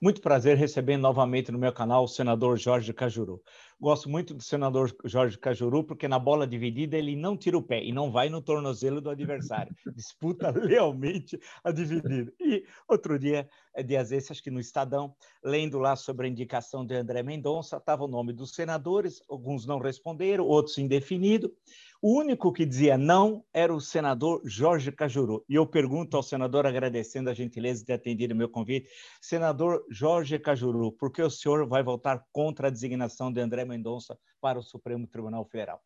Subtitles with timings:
[0.00, 3.42] Muito prazer receber novamente no meu canal o senador Jorge Cajuru.
[3.80, 7.82] Gosto muito do senador Jorge Cajuru porque na bola dividida ele não tira o pé
[7.82, 9.74] e não vai no tornozelo do adversário.
[9.94, 12.32] Disputa lealmente a dividida.
[12.40, 16.86] E outro dia, é dias esses, acho que no Estadão, lendo lá sobre a indicação
[16.86, 21.52] de André Mendonça, estava o nome dos senadores, alguns não responderam, outros indefinido.
[22.00, 25.44] O único que dizia não era o senador Jorge Cajuru.
[25.48, 28.88] E eu pergunto ao senador, agradecendo a gentileza de ter atendido o meu convite,
[29.20, 34.16] senador Jorge Cajuru, por que o senhor vai votar contra a designação de André Mendonça
[34.40, 35.80] para o Supremo Tribunal Federal?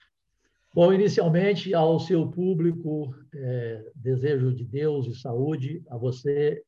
[0.75, 6.63] Bom, inicialmente, ao seu público, é, desejo de Deus e saúde, a você,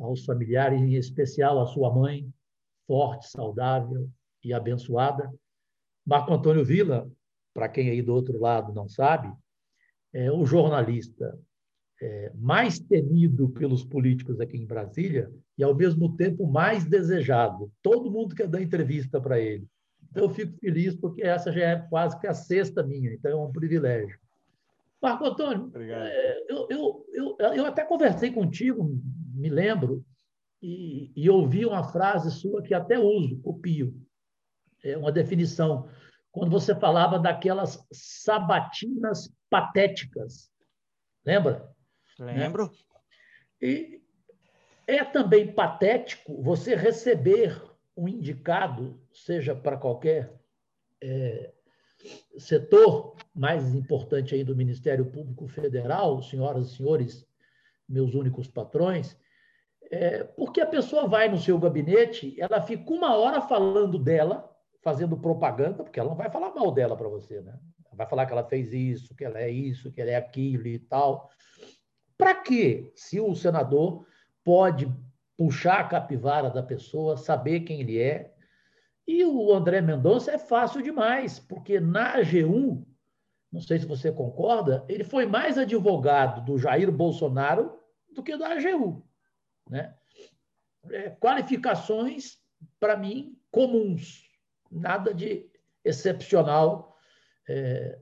[0.00, 2.28] aos familiares, em especial à sua mãe,
[2.88, 4.10] forte, saudável
[4.42, 5.32] e abençoada.
[6.04, 7.08] Marco Antônio Vila,
[7.54, 9.32] para quem aí do outro lado não sabe,
[10.12, 11.38] é o jornalista
[12.02, 17.72] é, mais temido pelos políticos aqui em Brasília e, ao mesmo tempo, mais desejado.
[17.80, 19.66] Todo mundo quer dar entrevista para ele.
[20.10, 23.36] Então, eu fico feliz porque essa já é quase que a sexta minha, então é
[23.36, 24.18] um privilégio.
[25.00, 28.98] Marco Antônio, é, eu, eu, eu, eu, até conversei contigo,
[29.34, 30.04] me lembro,
[30.62, 33.94] e, e ouvi uma frase sua que até uso, copio.
[34.82, 35.86] É uma definição
[36.34, 40.50] quando você falava daquelas sabatinas patéticas.
[41.24, 41.72] Lembra?
[42.18, 42.72] Lembro.
[43.62, 44.02] E
[44.84, 47.62] é também patético você receber
[47.96, 50.34] um indicado, seja para qualquer
[51.00, 51.52] é,
[52.36, 57.24] setor mais importante aí do Ministério Público Federal, senhoras e senhores,
[57.88, 59.16] meus únicos patrões,
[59.88, 64.52] é, porque a pessoa vai no seu gabinete, ela fica uma hora falando dela,
[64.84, 67.58] fazendo propaganda, porque ela não vai falar mal dela para você, né?
[67.94, 70.78] Vai falar que ela fez isso, que ela é isso, que ela é aquilo e
[70.78, 71.30] tal.
[72.18, 72.92] Para quê?
[72.94, 74.06] Se o senador
[74.44, 74.92] pode
[75.36, 78.32] puxar a capivara da pessoa, saber quem ele é.
[79.06, 82.84] E o André Mendonça é fácil demais, porque na AG1,
[83.50, 87.78] não sei se você concorda, ele foi mais advogado do Jair Bolsonaro
[88.12, 89.02] do que da AGU.
[89.68, 89.94] Né?
[90.90, 92.38] É, qualificações,
[92.78, 94.24] para mim, comuns
[94.70, 95.50] nada de
[95.84, 96.96] excepcional
[97.48, 97.98] é,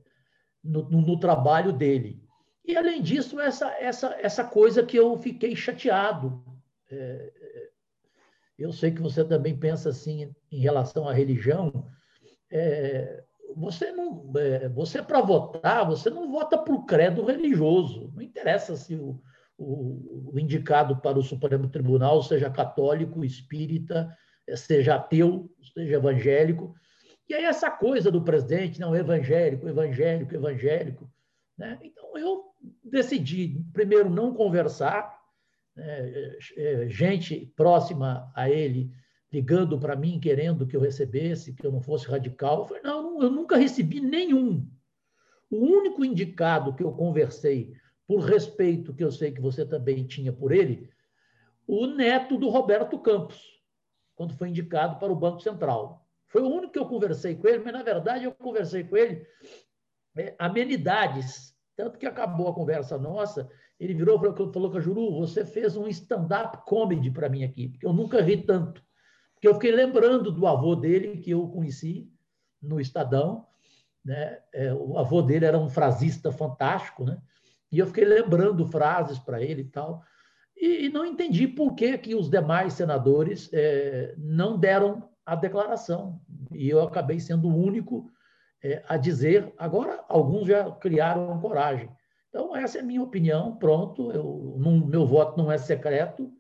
[0.63, 2.23] no, no, no, trabalho dele.
[2.65, 6.45] E, além disso, essa, essa, essa coisa que eu fiquei chateado.
[6.91, 7.33] É,
[8.59, 11.91] eu sei que você também pensa assim em relação à religião.
[12.51, 13.25] É,
[13.57, 18.13] você não, é, você para votar, você não vota para o credo religioso.
[18.15, 19.21] Não interessa se o,
[19.59, 24.17] o, o indicado para o Supremo Tribunal seja católico, espírita,
[24.57, 26.75] seja ateu, seja evangélico.
[27.29, 31.11] E aí essa coisa do presidente, não, evangélico, evangélico, evangélico.
[31.57, 31.79] Né?
[31.83, 32.45] Então eu
[32.85, 35.23] decidi, primeiro, não conversar,
[35.77, 36.37] né?
[36.57, 38.91] É, gente próxima a ele
[39.33, 42.61] ligando para mim, querendo que eu recebesse, que eu não fosse radical.
[42.61, 44.69] Eu falei, não, eu nunca recebi nenhum.
[45.51, 47.73] O único indicado que eu conversei,
[48.07, 50.91] por respeito que eu sei que você também tinha por ele,
[51.67, 53.52] o neto do Roberto Campos
[54.15, 56.07] quando foi indicado para o Banco Central.
[56.29, 59.27] Foi o único que eu conversei com ele, mas na verdade eu conversei com ele
[60.17, 61.53] é, amenidades.
[61.77, 63.49] Tanto que acabou a conversa nossa,
[63.81, 67.93] ele virou e falou: Juru, você fez um stand-up comedy para mim aqui, porque eu
[67.93, 68.83] nunca ri tanto.
[69.35, 72.09] Porque eu fiquei lembrando do avô dele, que eu conheci
[72.61, 73.47] no Estadão.
[74.05, 74.39] Né?
[74.53, 77.21] É, o avô dele era um frasista fantástico, né?
[77.73, 80.05] e eu fiquei lembrando frases para ele e tal.
[80.63, 86.21] E, e não entendi por que, que os demais senadores é, não deram a declaração.
[86.53, 88.09] E eu acabei sendo o único
[88.63, 89.53] é, a dizer.
[89.59, 91.91] Agora, alguns já criaram coragem.
[92.29, 93.57] Então, essa é a minha opinião.
[93.57, 96.33] Pronto, eu, não, meu voto não é secreto.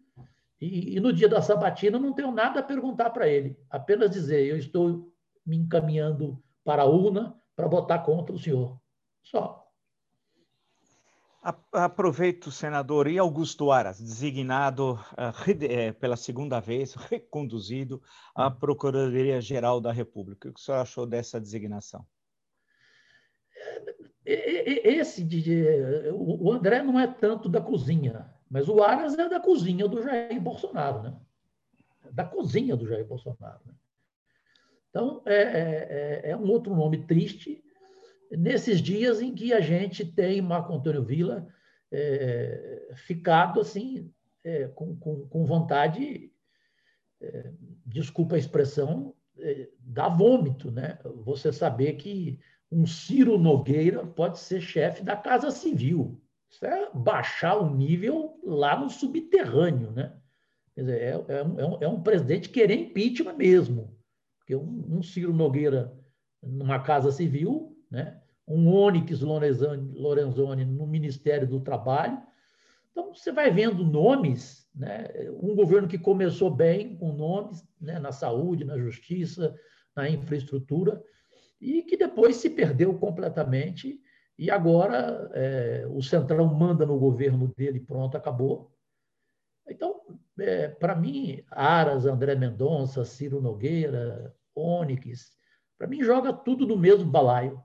[0.60, 3.58] E, e, no dia da sabatina, não tenho nada a perguntar para ele.
[3.68, 5.12] Apenas dizer: eu estou
[5.44, 8.80] me encaminhando para a urna para votar contra o senhor.
[9.20, 9.61] Só.
[11.72, 18.00] Aproveito, senador, e Augusto Aras, designado uh, pela segunda vez, reconduzido
[18.32, 20.48] à Procuradoria-Geral da República.
[20.48, 22.06] O que o senhor achou dessa designação?
[24.24, 25.26] Esse,
[26.14, 30.40] o André não é tanto da cozinha, mas o Aras é da cozinha do Jair
[30.40, 31.16] Bolsonaro, né?
[32.12, 33.60] Da cozinha do Jair Bolsonaro.
[33.66, 33.74] Né?
[34.90, 37.64] Então, é, é, é, é um outro nome triste,
[38.36, 41.46] nesses dias em que a gente tem Marco Antônio Vila
[41.90, 44.10] é, ficado assim,
[44.44, 46.32] é, com, com, com, vontade,
[47.20, 47.52] é,
[47.86, 50.98] desculpa a expressão, é, dá vômito, né?
[51.24, 52.40] Você saber que
[52.70, 56.20] um Ciro Nogueira pode ser chefe da Casa Civil.
[56.50, 60.16] Isso é baixar o nível lá no subterrâneo, né?
[60.76, 63.94] Dizer, é, é, um, é um é presidente querer impeachment mesmo.
[64.38, 65.94] Porque um, um Ciro Nogueira
[66.42, 68.21] numa casa civil, né?
[68.46, 72.20] Um Onyx Lorenzoni, no Ministério do Trabalho.
[72.90, 75.08] Então, você vai vendo nomes, né?
[75.40, 77.98] um governo que começou bem com nomes né?
[77.98, 79.54] na saúde, na justiça,
[79.96, 81.02] na infraestrutura,
[81.60, 84.00] e que depois se perdeu completamente.
[84.38, 88.72] E agora é, o Centrão manda no governo dele, pronto, acabou.
[89.68, 90.00] Então,
[90.38, 95.30] é, para mim, Aras, André Mendonça, Ciro Nogueira, Onyx,
[95.78, 97.62] para mim joga tudo no mesmo balaio.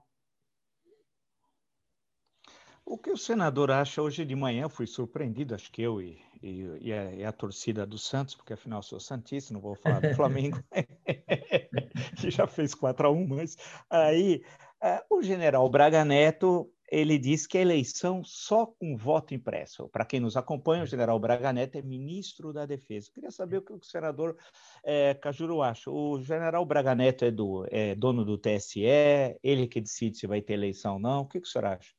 [2.90, 6.62] O que o senador acha hoje de manhã, fui surpreendido, acho que eu e, e,
[6.80, 10.16] e, a, e a, torcida do Santos, porque afinal sou Santista, não vou falar do
[10.16, 10.58] Flamengo,
[12.18, 13.58] que já fez 4 a 1 mas
[13.90, 14.42] aí
[14.82, 19.90] uh, o general Braga Neto ele diz que a eleição só com voto impresso.
[19.90, 20.90] Para quem nos acompanha, o é.
[20.90, 23.10] general Braga Neto é ministro da Defesa.
[23.10, 24.38] Eu queria saber o que o senador
[24.82, 25.92] é, Cajuru acha.
[25.92, 28.86] O general Braga Neto é, do, é dono do TSE,
[29.44, 31.24] ele que decide se vai ter eleição ou não.
[31.24, 31.98] O que, que o senhor acha?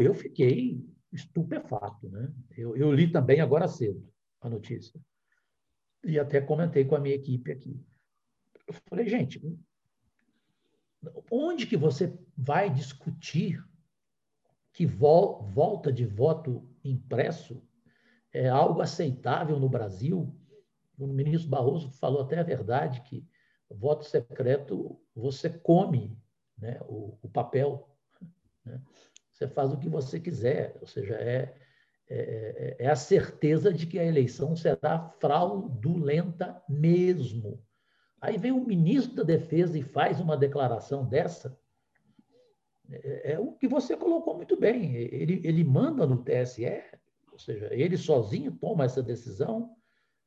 [0.00, 2.08] Eu fiquei estupefato.
[2.08, 2.32] Né?
[2.56, 4.06] Eu, eu li também agora cedo
[4.40, 5.00] a notícia.
[6.04, 7.80] E até comentei com a minha equipe aqui.
[8.66, 9.40] Eu falei, gente,
[11.30, 13.62] onde que você vai discutir
[14.72, 17.62] que vol volta de voto impresso
[18.32, 20.34] é algo aceitável no Brasil.
[20.98, 23.26] O ministro Barroso falou até a verdade que
[23.70, 26.16] voto secreto você come
[26.56, 27.88] né, o, o papel.
[28.64, 28.80] Né?
[29.42, 31.52] Você faz o que você quiser, ou seja, é,
[32.08, 37.60] é, é, a certeza de que a eleição será fraudulenta mesmo.
[38.20, 41.58] Aí vem o ministro da Defesa e faz uma declaração dessa,
[42.88, 44.94] é, é, o que você colocou muito bem.
[44.94, 46.84] Ele, ele manda no TSE,
[47.32, 49.74] ou seja, ele sozinho toma essa decisão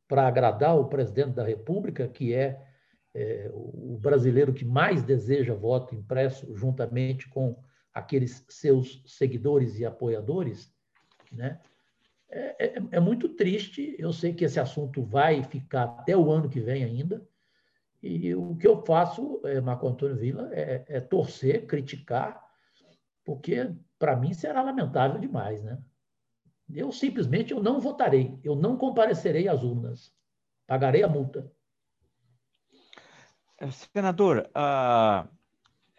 [0.09, 2.61] para agradar o presidente da República, que é,
[3.13, 7.57] é, o brasileiro que mais deseja voto impresso, juntamente com
[7.95, 10.69] aqueles seus seguidores e apoiadores,
[11.31, 11.61] né?
[12.29, 13.95] É, é, é, muito triste.
[13.97, 17.25] Eu sei que esse assunto vai ficar até o ano que vem ainda.
[18.03, 22.43] E o que eu faço, é, Marco Antônio Vila, é, é torcer, criticar,
[23.23, 25.81] porque para mim será lamentável demais, né?
[26.69, 30.11] Eu simplesmente eu não votarei, eu não comparecerei às urnas,
[30.67, 31.49] pagarei a multa.
[33.59, 35.27] Eh, senador, ah,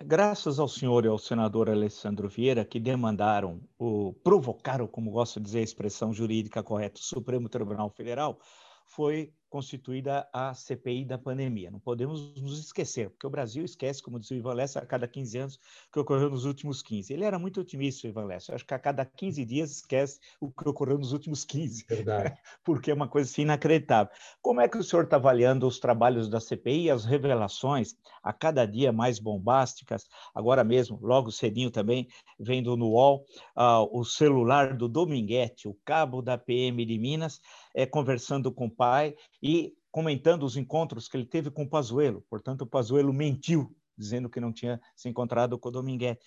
[0.04, 5.46] graças ao senhor e ao senador Alessandro Vieira, que demandaram, o, provocaram, como gosto de
[5.46, 8.38] dizer a expressão jurídica correta, o Supremo Tribunal Federal,
[8.87, 11.71] foi constituída a CPI da pandemia.
[11.71, 15.06] Não podemos nos esquecer, porque o Brasil esquece, como diz o Ivan Lessa, a cada
[15.06, 15.61] 15 anos
[15.93, 17.12] que ocorreu nos últimos 15.
[17.12, 18.55] Ele era muito otimista, o Ivan Lessa.
[18.55, 21.87] Acho que a cada 15 dias esquece o que ocorreu nos últimos 15.
[21.88, 22.37] Verdade.
[22.65, 24.12] porque é uma coisa assim inacreditável.
[24.43, 28.32] Como é que o senhor está avaliando os trabalhos da CPI e as revelações a
[28.32, 30.06] cada dia mais bombásticas?
[30.35, 32.09] Agora mesmo, logo cedinho também,
[32.39, 33.25] vendo no UOL,
[33.56, 37.41] uh, o celular do Dominguete, o cabo da PM de Minas,
[37.76, 42.25] é, conversando com o pai e comentando os encontros que ele teve com o Pazuello.
[42.31, 46.25] Portanto, o Pazuello mentiu, dizendo que não tinha se encontrado com o Dominguete.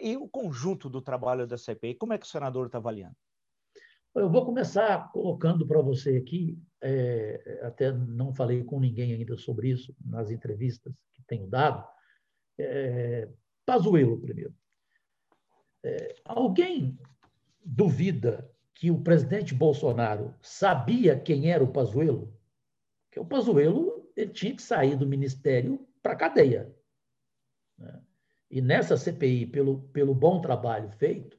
[0.00, 3.14] E o conjunto do trabalho da CPI, como é que o senador está avaliando?
[4.14, 9.68] Eu vou começar colocando para você aqui, é, até não falei com ninguém ainda sobre
[9.68, 11.86] isso nas entrevistas que tenho dado,
[12.58, 13.28] é,
[13.66, 14.54] Pazuello primeiro.
[15.84, 16.98] É, alguém
[17.62, 22.32] duvida que o presidente Bolsonaro sabia quem era o Pazuello,
[23.10, 26.72] que o Pazuello ele tinha que sair do ministério para a cadeia.
[27.76, 28.00] Né?
[28.48, 31.36] E nessa CPI, pelo, pelo bom trabalho feito,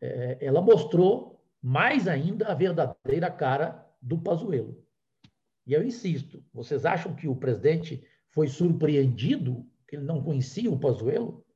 [0.00, 4.84] é, ela mostrou mais ainda a verdadeira cara do Pazuello.
[5.64, 10.78] E eu insisto, vocês acham que o presidente foi surpreendido que ele não conhecia o
[10.78, 11.46] Pazuello?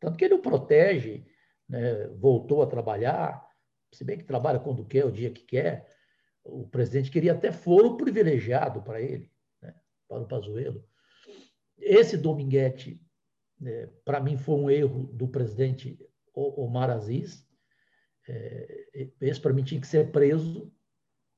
[0.00, 1.26] Tanto que ele o protege,
[1.68, 2.06] né?
[2.08, 3.49] voltou a trabalhar,
[3.92, 5.86] se bem que trabalha quando quer, o dia que quer,
[6.44, 9.30] o presidente queria até foro privilegiado para ele,
[9.60, 9.74] né,
[10.08, 10.84] para o Pazuello.
[11.78, 13.00] Esse Dominguete,
[13.58, 15.98] né, para mim, foi um erro do presidente
[16.34, 17.46] Omar Aziz.
[18.28, 20.72] É, esse, para mim, tinha que ser preso,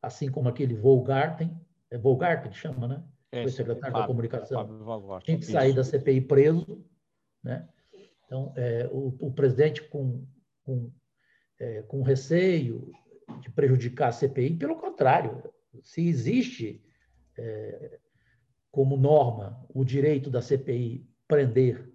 [0.01, 1.59] assim como aquele Volgarten,
[1.91, 3.05] é Volgarten que chama, né?
[3.31, 5.21] Foi secretário Fábio, da Comunicação.
[5.21, 6.85] tinha que sair da CPI preso,
[7.43, 7.67] né?
[8.27, 10.27] Então, é, o, o presidente com,
[10.65, 10.91] com
[11.63, 12.93] é, com receio
[13.41, 15.43] de prejudicar a CPI, pelo contrário,
[15.85, 16.85] se existe
[17.39, 18.01] é,
[18.71, 21.89] como norma o direito da CPI prender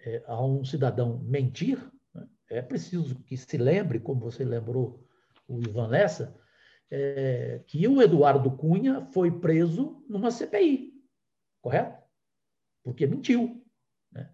[0.00, 1.78] é, a um cidadão mentir,
[2.14, 2.28] né?
[2.50, 5.02] é preciso que se lembre, como você lembrou
[5.48, 6.38] o Ivan Lessa,
[6.90, 10.92] é, que o Eduardo Cunha foi preso numa CPI,
[11.62, 11.98] correto?
[12.82, 13.64] Porque mentiu.
[14.12, 14.30] Né?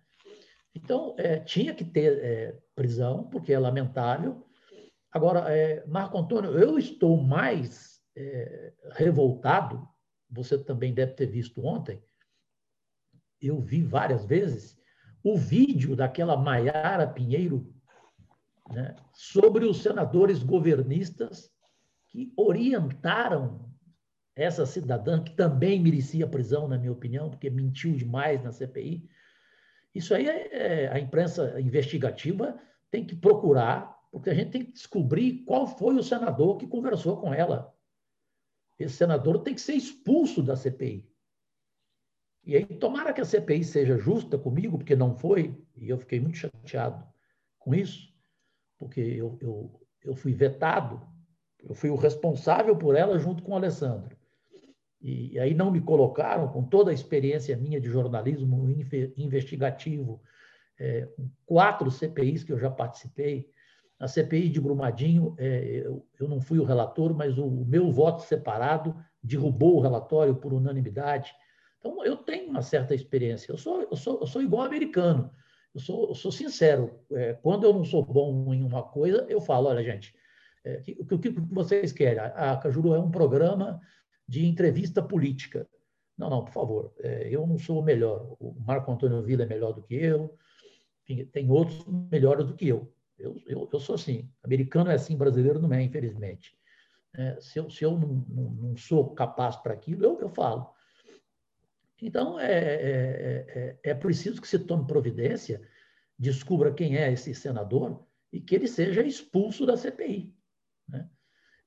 [0.75, 4.47] Então, é, tinha que ter é, prisão, porque é lamentável.
[5.11, 9.89] Agora, é, Marco Antônio, eu estou mais é, revoltado,
[10.31, 12.01] você também deve ter visto ontem,
[13.41, 14.79] eu vi várias vezes,
[15.23, 17.75] o vídeo daquela Maiara Pinheiro
[18.71, 21.51] né, sobre os senadores governistas
[22.09, 23.67] que orientaram
[24.35, 29.09] essa cidadã, que também merecia prisão, na minha opinião, porque mentiu demais na CPI.
[29.97, 32.61] Isso aí é, é, a imprensa investigativa
[32.91, 37.19] tem que procurar, porque a gente tem que descobrir qual foi o senador que conversou
[37.19, 37.75] com ela.
[38.79, 41.11] Esse senador tem que ser expulso da CPI.
[42.45, 46.21] E aí, tomara que a CPI seja justa comigo, porque não foi, e eu fiquei
[46.21, 47.03] muito chateado
[47.59, 48.15] com isso,
[48.77, 51.01] porque eu, eu, eu fui vetado,
[51.59, 54.16] eu fui o responsável por ela junto com o Alessandro.
[55.09, 58.69] E aí não me colocaram, com toda a experiência minha de jornalismo
[59.17, 60.21] investigativo,
[60.81, 61.09] é,
[61.45, 63.49] quatro CPIs que eu já participei.
[64.01, 67.89] Na CPI de Brumadinho, é, eu, eu, não fui o relator, mas o, o meu
[67.89, 71.33] voto separado derrubou o relatório por unanimidade.
[71.79, 73.53] Então, eu tenho uma certa experiência.
[73.53, 75.31] Eu sou, eu sou, eu sou igual americano.
[75.73, 76.99] Eu sou, eu sou sincero.
[77.13, 80.13] É, quando eu não sou bom em uma coisa, eu falo: olha, gente,
[80.65, 82.19] é, o que, que, vocês querem?
[82.19, 83.81] A Cajuru é um programa
[84.29, 85.69] de entrevista política.
[86.17, 88.37] Não, não, por favor, é, eu não sou o melhor.
[88.41, 90.35] O Marco Antônio Vila é melhor do que eu,
[91.03, 92.93] enfim, tem outros melhores do que eu.
[93.19, 94.29] Eu, eu, eu sou assim.
[94.43, 96.57] Americano é assim, brasileiro não é, infelizmente.
[97.15, 100.75] É, se eu, se eu não, não, não sou capaz para aquilo, eu, eu falo.
[102.01, 105.63] Então, é, é, é, é, preciso que se tome providência,
[106.19, 110.35] descubra quem é esse senador e que ele seja expulso da CPI.
[110.89, 111.09] Né?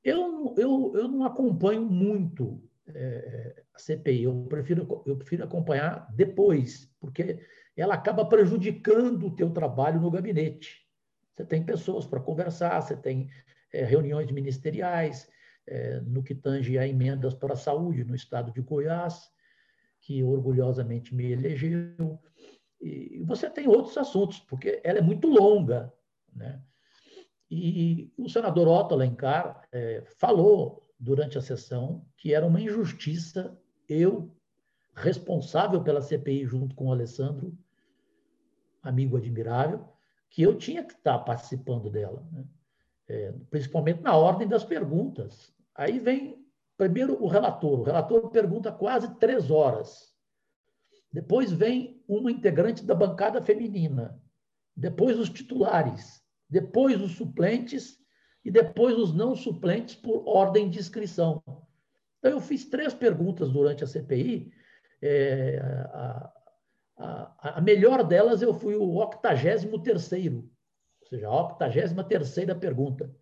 [0.03, 6.91] Eu, eu, eu não acompanho muito é, a CPI, eu prefiro, eu prefiro acompanhar depois,
[6.99, 7.39] porque
[7.75, 10.85] ela acaba prejudicando o teu trabalho no gabinete.
[11.33, 13.29] Você tem pessoas para conversar, você tem
[13.73, 15.29] é, reuniões ministeriais,
[15.67, 19.29] é, no que tange a emendas para a saúde no estado de Goiás,
[20.01, 22.19] que orgulhosamente me elegeu.
[22.81, 25.93] E você tem outros assuntos, porque ela é muito longa.
[26.33, 26.61] Né?
[27.49, 34.31] E o senador Otto Alencar é, falou durante a sessão que era uma injustiça eu,
[34.93, 37.57] responsável pela CPI junto com o Alessandro,
[38.83, 39.87] amigo admirável,
[40.29, 42.45] que eu tinha que estar participando dela, né?
[43.07, 45.51] é, principalmente na ordem das perguntas.
[45.73, 46.39] Aí vem
[46.79, 47.81] Primeiro, o relator.
[47.81, 50.15] O relator pergunta quase três horas.
[51.11, 54.17] Depois vem uma integrante da bancada feminina.
[54.73, 56.23] Depois os titulares.
[56.49, 57.97] Depois os suplentes.
[58.43, 61.43] E depois os não suplentes por ordem de inscrição.
[62.19, 64.51] Então, eu fiz três perguntas durante a CPI.
[65.01, 65.59] É,
[65.93, 66.33] a,
[66.97, 70.49] a, a, melhor delas, eu fui o 83 terceiro,
[71.01, 73.13] ou seja, a 83 terceira pergunta.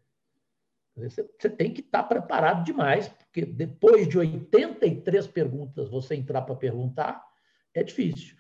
[0.96, 7.24] Você tem que estar preparado demais, porque depois de 83 perguntas você entrar para perguntar,
[7.74, 8.36] é difícil.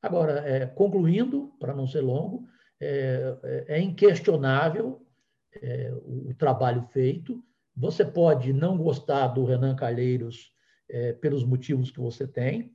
[0.00, 2.48] Agora, é, concluindo, para não ser longo,
[2.82, 5.06] é, é, é inquestionável
[5.54, 7.40] é, o, o, trabalho feito.
[7.76, 10.52] Você pode não gostar do Renan Calheiros
[10.90, 12.74] é, pelos motivos que você tem,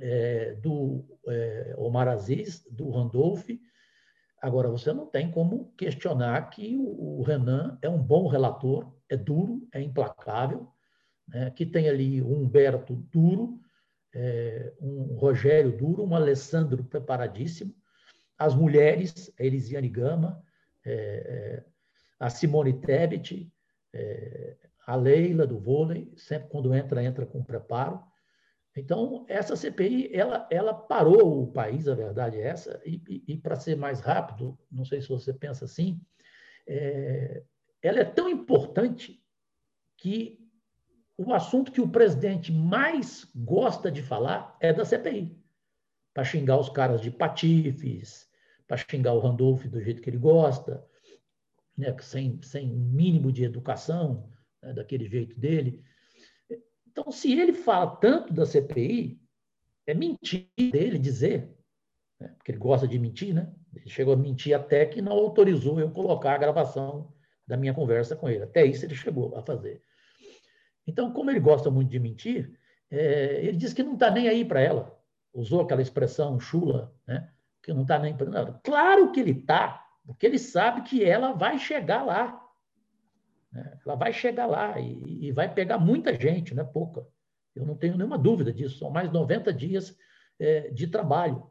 [0.00, 1.04] é, do
[1.76, 3.48] Omar Aziz, do Randolph,
[4.42, 9.66] Agora, você não tem como questionar que o, Renan é um bom relator, é duro,
[9.72, 10.68] é implacável,
[11.26, 11.50] né?
[11.52, 13.58] que tem ali um Humberto duro,
[14.82, 17.74] um Rogério duro, um Alessandro preparadíssimo,
[18.44, 20.42] as mulheres, a Elisiane Gama,
[20.84, 21.64] é, é,
[22.18, 23.50] a Simone Tebet,
[23.92, 28.02] é, a Leila do vôlei, sempre quando entra, entra com preparo.
[28.76, 33.36] Então, essa CPI, ela, ela parou o país, a verdade é essa, e, e, e
[33.36, 36.00] para ser mais rápido, não sei se você pensa assim,
[36.66, 37.42] é,
[37.80, 39.22] ela é tão importante
[39.96, 40.40] que
[41.16, 45.40] o assunto que o presidente mais gosta de falar é da CPI,
[46.12, 48.28] para xingar os caras de patifes,
[48.66, 50.84] para xingar o Randolph do jeito que ele gosta,
[51.76, 54.30] né, sem, sem um mínimo de educação,
[54.62, 55.84] né, daquele jeito dele.
[56.86, 59.20] Então, se ele fala tanto da CPI,
[59.86, 61.52] é mentir dele dizer,
[62.18, 62.28] né?
[62.36, 63.52] porque ele gosta de mentir, né?
[63.74, 67.12] Ele chegou a mentir até que não autorizou eu colocar a gravação
[67.46, 68.44] da minha conversa com ele.
[68.44, 69.82] Até isso ele chegou a fazer.
[70.86, 72.58] Então, como ele gosta muito de mentir,
[72.90, 74.96] é, ele diz que não está nem aí para ela.
[75.32, 77.33] Usou aquela expressão chula, né?
[77.64, 78.60] Que não está nem ela.
[78.62, 82.40] Claro que ele está, porque ele sabe que ela vai chegar lá.
[83.50, 83.78] Né?
[83.84, 87.06] Ela vai chegar lá e, e, vai pegar muita gente, não é pouca.
[87.54, 88.78] Eu não tenho nenhuma dúvida disso.
[88.78, 89.96] São mais 90 dias
[90.38, 91.48] é, de trabalho.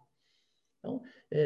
[0.80, 1.02] Então,
[1.32, 1.40] é,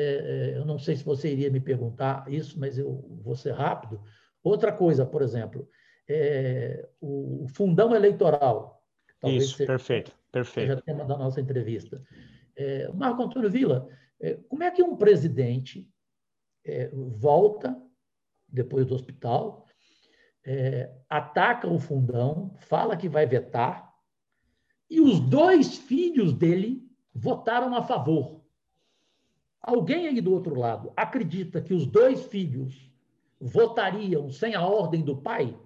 [0.54, 4.02] é, eu não sei se você iria me perguntar isso, mas eu vou ser rápido.
[4.44, 5.70] Outra coisa, por exemplo,
[6.10, 8.84] é, o fundão eleitoral.
[9.24, 10.70] Isso, seja, perfeito, perfeito.
[10.70, 12.02] Seja tema da nossa entrevista.
[12.56, 13.88] É, Marco Antônio Vila,
[14.50, 15.90] como é que um presidente
[16.66, 17.82] é, volta
[18.48, 19.66] depois do hospital,
[20.44, 23.94] é, ataca o fundão, fala que vai vetar,
[24.90, 28.42] e os dois filhos dele votaram a favor.
[29.62, 32.90] Alguém aí do outro lado acredita que os dois filhos
[33.40, 35.60] votariam sem a ordem do pai?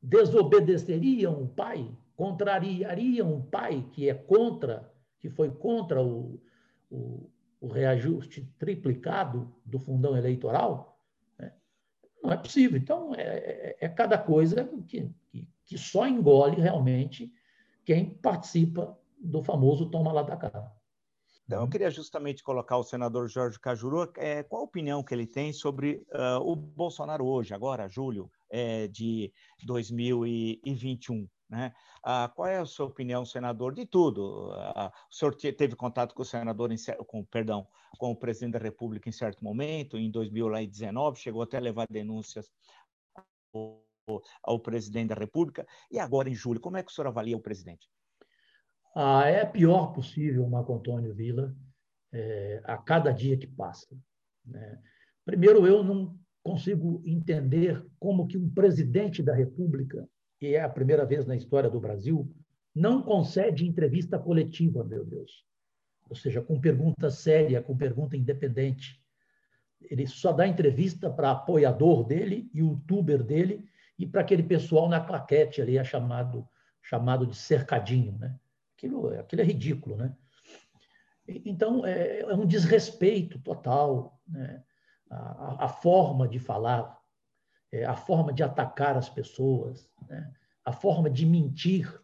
[0.00, 1.94] Desobedeceriam o pai?
[2.16, 6.40] Contrariariam o pai que é contra, que foi contra o,
[6.94, 10.98] o, o reajuste triplicado do fundão eleitoral?
[11.38, 11.52] Né?
[12.22, 12.78] Não é possível.
[12.78, 17.32] Então, é, é, é cada coisa que, que, que, só engole realmente
[17.84, 20.72] quem participa do famoso toma lá da cá.
[21.46, 25.26] Então, eu queria justamente colocar o senador Jorge Cajuru, é, qual a opinião que ele
[25.26, 29.30] tem sobre uh, o Bolsonaro hoje, agora, julho é, de
[29.62, 31.28] 2021.
[31.48, 31.72] Né?
[32.02, 34.50] Ah, qual é a sua opinião, senador, de tudo?
[34.52, 37.66] Ah, o senhor teve contato com o senador, em, com, perdão,
[37.98, 42.50] com o presidente da República em certo momento, em 2019, chegou até a levar denúncias
[43.54, 43.82] ao,
[44.42, 47.42] ao presidente da República, e agora em julho, como é que o senhor avalia o
[47.42, 47.88] presidente?
[48.94, 51.54] Ah, é pior possível, Marco Antônio Vila,
[52.12, 53.88] é, a cada dia que passa.
[54.44, 54.80] Né?
[55.24, 60.08] Primeiro, eu não consigo entender como que um presidente da República
[60.44, 62.30] que é a primeira vez na história do Brasil,
[62.74, 65.42] não concede entrevista coletiva, meu Deus.
[66.06, 69.02] Ou seja, com pergunta séria, com pergunta independente.
[69.80, 73.64] Ele só dá entrevista para apoiador dele, youtuber dele,
[73.98, 76.46] e para aquele pessoal na claquete ali, é chamado,
[76.82, 78.18] chamado de cercadinho.
[78.18, 78.38] Né?
[78.76, 79.96] Aquilo, aquilo é ridículo.
[79.96, 80.14] Né?
[81.26, 84.20] Então, é, é um desrespeito total.
[84.28, 84.62] Né?
[85.10, 87.00] A, a, forma de falar
[87.82, 90.32] a forma de atacar as pessoas, né?
[90.64, 92.00] a forma de mentir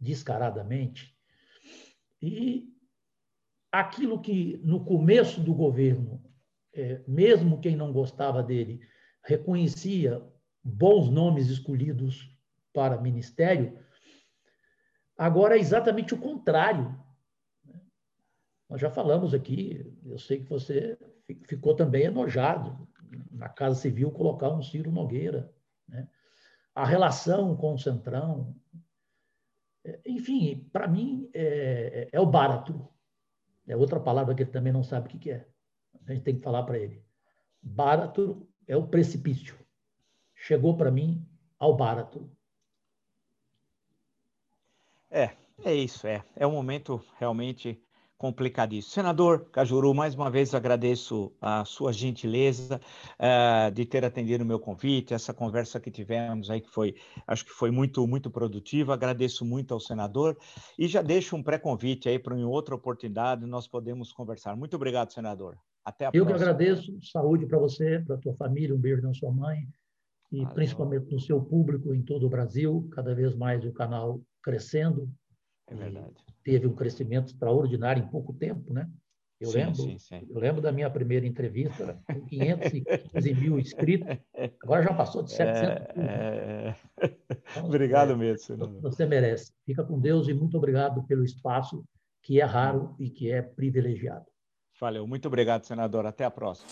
[0.00, 1.16] descaradamente.
[2.20, 2.74] E
[3.70, 6.22] aquilo que no começo do governo,
[6.72, 8.80] é, mesmo quem não gostava dele,
[9.22, 10.22] reconhecia
[10.62, 12.34] bons nomes escolhidos
[12.72, 13.78] para ministério,
[15.16, 16.98] agora é exatamente o contrário.
[18.68, 20.98] Nós já falamos aqui, eu sei que você
[21.46, 22.88] ficou também enojado
[23.30, 25.52] na Casa Civil colocar um Ciro Nogueira.
[25.88, 26.08] Né?
[26.74, 28.54] A relação com o Centrão.
[29.84, 32.88] É, enfim, para mim, é, é, o barato.
[33.66, 35.46] É outra palavra que ele também não sabe o que é.
[36.06, 37.02] A gente tem que falar para ele.
[37.62, 39.58] Barato é o precipício.
[40.34, 41.26] Chegou para mim
[41.58, 42.30] ao barato.
[45.10, 45.30] É,
[45.64, 46.24] é isso, é.
[46.34, 47.83] É um momento realmente
[48.24, 48.94] complicadíssimo.
[48.94, 52.80] Senador Cajuru, mais uma vez agradeço a sua gentileza
[53.20, 56.94] uh, de ter atendido o meu convite, essa conversa que tivemos aí, que foi,
[57.26, 58.94] acho que foi muito, muito produtiva.
[58.94, 60.38] Agradeço muito ao senador
[60.78, 64.56] e já deixo um pré-convite aí para em outra oportunidade nós podemos conversar.
[64.56, 65.58] Muito obrigado, senador.
[65.84, 66.30] Até a Eu próxima.
[66.30, 66.98] Eu que agradeço.
[67.02, 69.68] Saúde para você, para a tua família, um beijo na sua mãe
[70.32, 70.54] e Valeu.
[70.54, 75.10] principalmente no seu público em todo o Brasil, cada vez mais o canal crescendo.
[75.66, 78.88] É verdade teve um crescimento extraordinário em pouco tempo, né?
[79.40, 80.26] Eu, sim, lembro, sim, sim.
[80.30, 84.16] eu lembro da minha primeira entrevista, com 515 mil inscritos,
[84.62, 86.08] agora já passou de 700 é, mil.
[86.08, 86.76] É...
[87.50, 88.80] Então, obrigado é, mesmo.
[88.80, 89.52] Você merece.
[89.66, 91.84] Fica com Deus e muito obrigado pelo espaço
[92.22, 94.26] que é raro e que é privilegiado.
[94.80, 96.06] Valeu, muito obrigado, senador.
[96.06, 96.68] Até a próxima.